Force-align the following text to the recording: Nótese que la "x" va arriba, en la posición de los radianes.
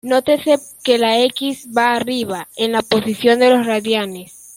Nótese 0.03 0.55
que 0.83 0.97
la 0.97 1.19
"x" 1.25 1.67
va 1.77 1.93
arriba, 1.95 2.47
en 2.55 2.71
la 2.71 2.81
posición 2.81 3.37
de 3.37 3.51
los 3.51 3.67
radianes. 3.67 4.49